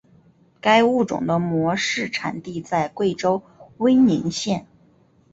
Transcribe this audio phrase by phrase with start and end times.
[0.59, 3.43] 该物种的模式产地在贵州
[3.77, 4.65] 威宁县。